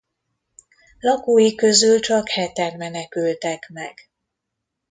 Lakói 0.99 1.55
közül 1.55 1.99
csak 1.99 2.29
heten 2.29 2.77
menekültek 2.77 3.69
meg. 3.73 3.93